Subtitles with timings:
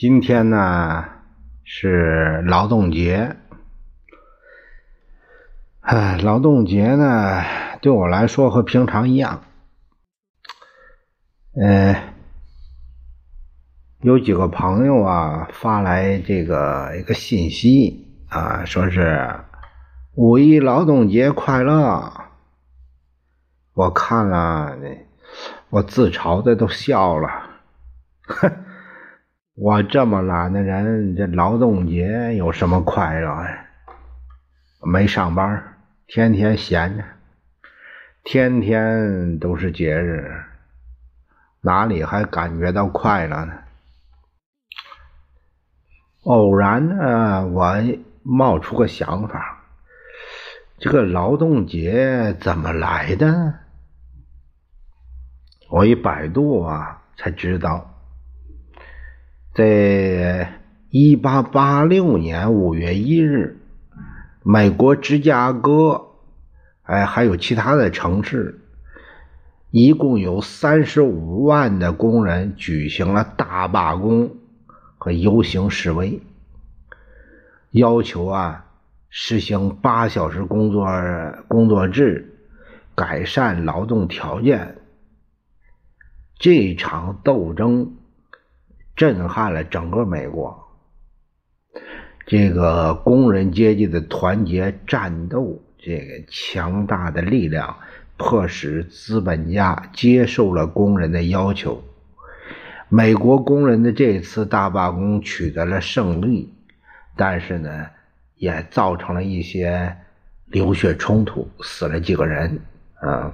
[0.00, 1.06] 今天呢
[1.64, 3.34] 是劳动节。
[5.80, 7.42] 哎，劳动节呢
[7.82, 9.42] 对我来说和平常一样。
[11.60, 11.96] 嗯，
[14.02, 19.40] 有几个朋友啊发来这个一个信息啊，说是
[20.14, 22.12] 五一劳动节快乐。
[23.74, 24.78] 我看了，
[25.70, 27.28] 我自嘲的都笑了。
[28.28, 28.64] 哼，
[29.60, 33.44] 我这么懒的人，这劳动节有什么快乐？
[34.80, 35.76] 没上班，
[36.06, 37.02] 天天闲着，
[38.22, 40.32] 天天都是节日，
[41.60, 43.52] 哪里还感觉到快乐呢？
[46.22, 47.74] 偶然呢，我
[48.22, 49.64] 冒出个想法：
[50.78, 53.54] 这个劳动节怎么来的？
[55.68, 57.87] 我一百度啊，才知道。
[59.58, 60.52] 在
[60.88, 63.58] 一八八六年五月一日，
[64.44, 66.10] 美国芝加哥，
[66.84, 68.60] 哎，还有其他的城市，
[69.72, 74.36] 一共有三十五万的工人举行了大罢工
[74.96, 76.22] 和游行示威，
[77.72, 78.64] 要求啊
[79.10, 80.86] 实行八小时工作
[81.48, 82.38] 工作制，
[82.94, 84.76] 改善劳动条件。
[86.38, 87.96] 这场斗争。
[88.98, 90.58] 震撼了整个美国，
[92.26, 97.76] 这个工人阶级的团结战斗，这个强大的力量，
[98.16, 101.80] 迫使资本家接受了工人的要求。
[102.88, 106.52] 美国工人的这次大罢工取得了胜利，
[107.16, 107.86] 但是呢，
[108.34, 109.96] 也造成了一些
[110.46, 112.58] 流血冲突，死了几个人
[113.00, 113.32] 啊。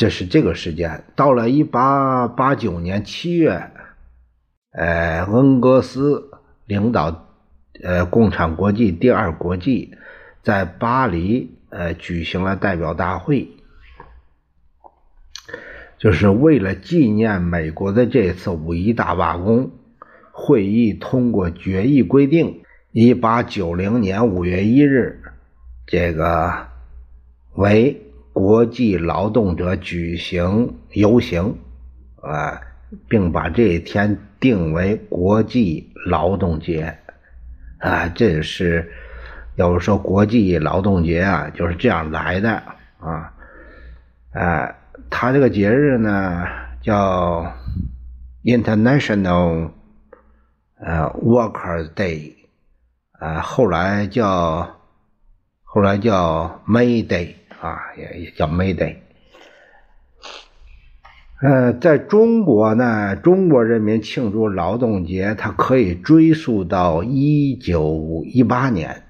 [0.00, 1.04] 这是这个时间。
[1.14, 3.70] 到了一八八九年七月，
[4.72, 6.30] 呃，恩格斯
[6.64, 7.28] 领导
[7.82, 9.92] 呃共产国际第二国际
[10.42, 13.50] 在巴黎呃举行了代表大会，
[15.98, 19.70] 就是为了纪念美国的这次五一大罢工。
[20.32, 25.20] 会议通过决议规定，一八九零年五月一日，
[25.86, 26.68] 这个
[27.54, 28.06] 为。
[28.32, 31.56] 国际劳动者举行游行，
[32.22, 32.60] 啊，
[33.08, 36.96] 并把这一天定为国际劳动节，
[37.78, 38.90] 啊，这是
[39.56, 42.62] 要说国际劳动节啊，就是这样来的
[43.00, 43.32] 啊，
[44.32, 44.74] 啊，
[45.10, 46.44] 他这个节日呢
[46.80, 47.52] 叫
[48.44, 49.70] International
[50.78, 52.34] 呃 Workers Day，
[53.18, 54.80] 啊，后来叫
[55.64, 57.39] 后来叫 May Day。
[57.60, 58.96] 啊，也也叫 May Day。
[61.42, 69.02] 呃，在中国呢，中国人民庆祝劳动节，它可以追溯到一九一八年。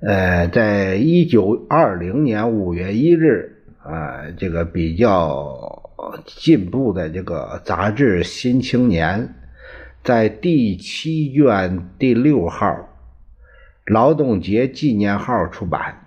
[0.00, 5.82] 呃，在一九二零年五月一日，啊，这个比较
[6.26, 9.20] 进步的这个杂志《新青年》
[10.04, 12.88] 在第七卷第六号
[13.86, 16.05] 劳动节纪念号出版。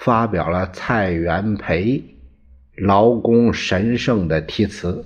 [0.00, 2.02] 发表了蔡元培
[2.74, 5.04] “劳工神圣”的题词，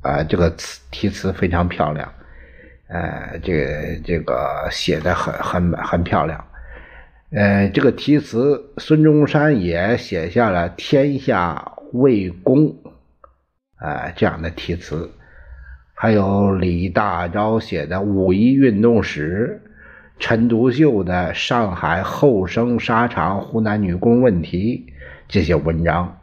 [0.00, 2.10] 啊，这个词题词非常漂亮，
[2.88, 6.42] 呃，这个这个写的很很很漂亮，
[7.30, 12.74] 呃，这个题词孙中山也写下了“天下为公”
[13.76, 15.10] 啊这样的题词，
[15.94, 19.60] 还有李大钊写的《五一运动史》。
[20.18, 24.86] 陈独秀的《上海后生纱厂湖南女工问题》
[25.26, 26.16] 这些文章，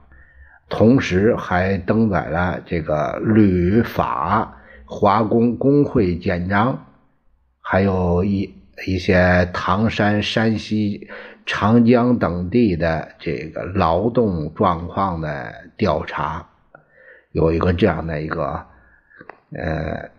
[0.69, 6.86] 同时还登载了这个旅法华工工会简章，
[7.62, 8.53] 还有一
[8.88, 11.09] 一些唐山、山西、
[11.45, 16.47] 长江等地的这个劳动状况的调查，
[17.33, 18.65] 有一个这样的一个
[19.51, 20.09] 呃。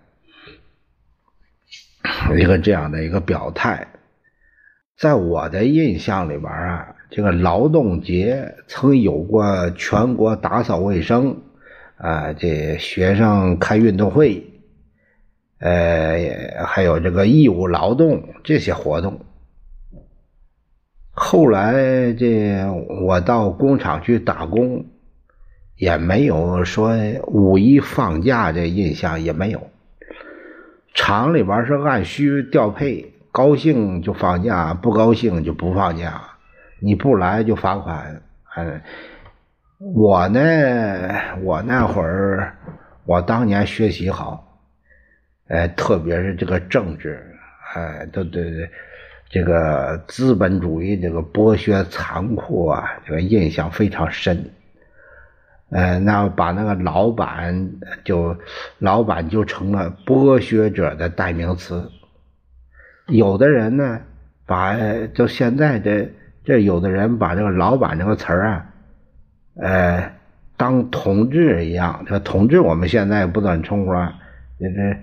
[2.38, 3.88] 一个这样的一个表态，
[4.96, 11.36] 在我的印象里边啊，这个劳动节曾有过全国打扫卫生，
[11.96, 14.44] 啊，这学生开运动会，
[15.58, 19.20] 呃，还有这个义务劳动这些活动。
[21.12, 22.64] 后来这
[23.04, 24.86] 我到工厂去打工，
[25.76, 26.94] 也没有说
[27.26, 29.70] 五一放假这印象也没有。
[30.94, 36.20] 厂里边是按需调配，高兴就放假，不高兴就不放假。
[36.80, 38.22] 你不来就罚款。
[38.56, 38.80] 嗯，
[39.78, 40.40] 我呢，
[41.42, 42.56] 我那会儿，
[43.04, 44.60] 我当年学习好，
[45.48, 47.24] 哎，特别是这个政治，
[47.74, 48.68] 哎，都对对，
[49.28, 54.50] 这个资本主义这个剥削残酷啊，这个印象非常深。
[55.70, 57.70] 呃，那把那个老板
[58.04, 58.36] 就
[58.78, 61.90] 老板就成了剥削者的代名词。
[63.06, 64.00] 有的人呢，
[64.46, 64.76] 把
[65.14, 66.10] 就现在这
[66.44, 68.66] 这有的人把这个老板这个词儿啊，
[69.60, 70.12] 呃，
[70.56, 72.04] 当同志一样。
[72.06, 74.12] 这同志我们现在不怎么称呼啊，
[74.58, 74.96] 这这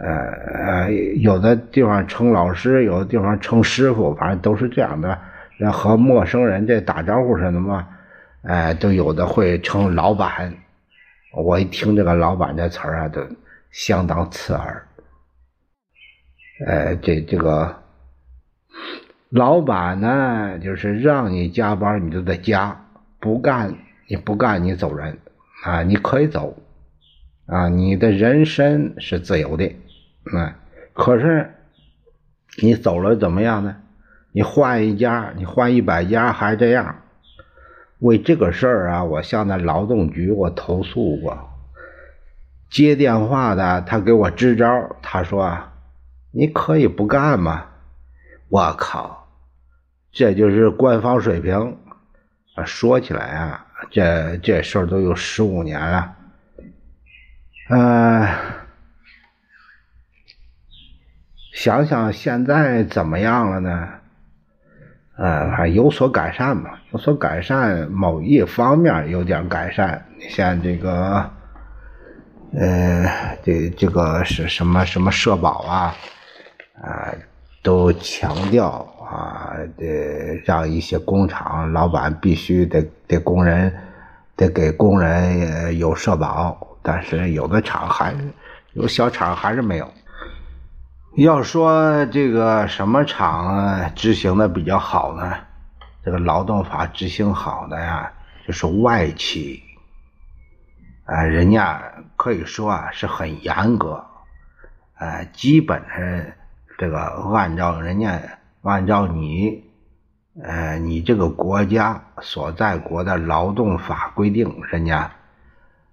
[0.00, 5.18] 呃呃，有的地方称老师，有的地方称师傅，反正都是这样的。
[5.58, 7.60] 那和陌生人这打招呼似的
[8.48, 10.54] 哎，都有的会称老板，
[11.36, 13.20] 我一听这个“老板”这词儿啊，都
[13.70, 14.88] 相当刺耳。
[16.66, 17.82] 哎，这这个
[19.28, 22.74] 老板呢，就是让你加班，你就得加；
[23.20, 23.74] 不干，
[24.08, 25.18] 你不干，你走人
[25.64, 25.82] 啊！
[25.82, 26.56] 你可以走
[27.44, 29.66] 啊，你的人身是自由的，
[30.32, 30.54] 嗯。
[30.94, 31.52] 可是
[32.62, 33.76] 你走了怎么样呢？
[34.32, 37.02] 你换一家，你换一百家，还这样。
[38.00, 41.50] 为这个事儿啊，我向那劳动局我投诉过。
[42.70, 45.58] 接电话的他给我支招，他说
[46.30, 47.66] ：“你可以不干吗？”
[48.50, 49.28] 我靠，
[50.12, 51.76] 这就是官方水平。
[52.64, 56.16] 说起来啊，这这事儿都有十五年了。
[57.70, 58.28] 嗯，
[61.52, 63.97] 想想现在怎么样了呢？
[65.18, 66.70] 呃，还有所改善嘛？
[66.92, 70.06] 有所改善，某一方面有点改善。
[70.16, 71.28] 你像这个，
[72.56, 75.94] 呃，这这个是什么什么社保啊，
[76.80, 77.10] 啊，
[77.64, 78.68] 都强调
[79.10, 83.74] 啊，得让一些工厂老板必须得得工人
[84.36, 88.18] 得给工人有社保，但是有的厂还是
[88.74, 89.92] 有小厂还是没有。
[91.24, 95.34] 要说这个什么厂执行的比较好呢？
[96.04, 98.12] 这个劳动法执行好的呀，
[98.46, 99.60] 就是外企，
[101.06, 101.82] 啊，人家
[102.14, 104.06] 可以说啊是很严格，
[104.96, 106.24] 呃，基本上
[106.78, 107.00] 这个
[107.34, 108.20] 按照人家
[108.62, 109.64] 按照你，
[110.40, 115.10] 呃，你这个国家所在国的劳动法规定，人家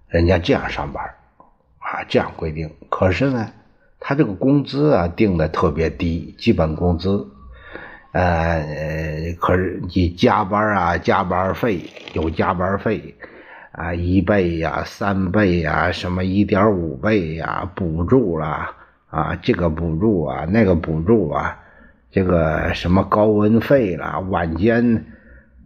[0.06, 1.04] 人家这样上班，
[1.78, 2.72] 啊，这样规定。
[2.88, 3.50] 可是呢？
[3.98, 7.26] 他这个工资啊定的特别低，基本工资，
[8.12, 11.80] 呃，可是你加班啊，加班费
[12.12, 13.14] 有加班费，
[13.72, 18.74] 啊，一倍呀，三倍呀，什么一点五倍呀，补助啦，
[19.10, 21.58] 啊，这个补助啊，那个补助啊，
[22.10, 25.04] 这个什么高温费啦，晚间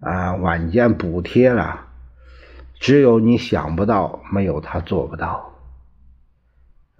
[0.01, 1.87] 啊，晚间补贴啦，
[2.79, 5.50] 只有你想不到，没有他做不到。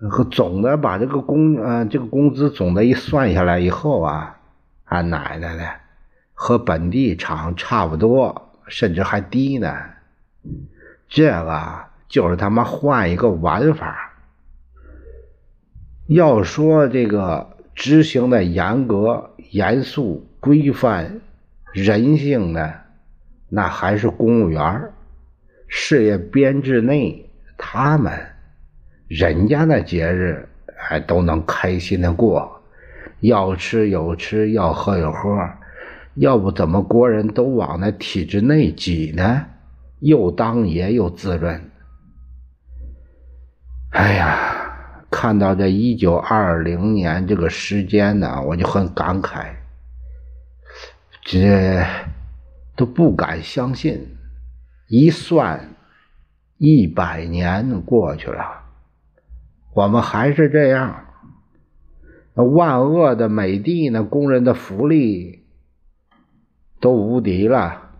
[0.09, 4.39] 和总的把这个工呃这个工资总的一算下来以后啊，
[4.85, 5.69] 俺奶奶的
[6.33, 9.77] 和本地厂差不多，甚至还低呢。
[11.09, 14.13] 这个就是他妈换一个玩法。
[16.07, 21.21] 要说这个执行的严格、严肃、规范、
[21.73, 22.81] 人性的，
[23.49, 24.91] 那还是公务员
[25.69, 28.13] 事业编制内他们。
[29.11, 30.49] 人家那节日
[30.79, 32.63] 还都能开心的过，
[33.19, 35.37] 要吃有吃，要喝有喝，
[36.15, 39.47] 要不怎么国人都往那体制内挤呢？
[39.99, 41.61] 又当爷又滋润。
[43.91, 49.47] 哎呀，看到这一九二零年这个时间呢，我就很感慨，
[51.25, 51.85] 这
[52.77, 54.17] 都不敢相信，
[54.87, 55.75] 一算，
[56.59, 58.70] 一百年过去了。
[59.73, 61.07] 我们还是这样，
[62.35, 65.47] 那万恶的美帝，那工人的福利
[66.81, 67.91] 都无敌了。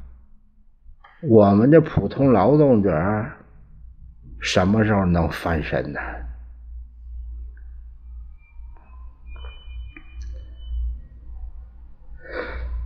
[1.23, 2.91] 我们这普通劳动者
[4.41, 6.01] 什么时候能翻身呢？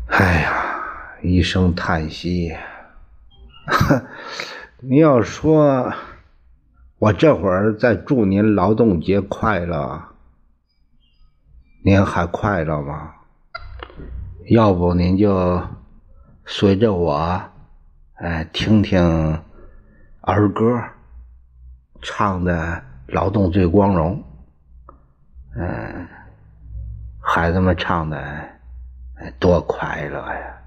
[0.09, 2.55] 哎呀，一声叹息。
[4.81, 5.93] 你要说。
[7.04, 10.02] 我这会儿在祝您劳动节快乐，
[11.84, 13.12] 您还快乐吗？
[14.49, 15.62] 要不您就
[16.46, 17.38] 随着我，
[18.14, 19.38] 哎，听听
[20.23, 20.82] 儿歌，
[22.00, 22.82] 唱的
[23.14, 24.25] 《劳动最光荣》，
[25.56, 26.08] 嗯，
[27.20, 28.49] 孩子们唱的
[29.38, 30.58] 多快乐呀！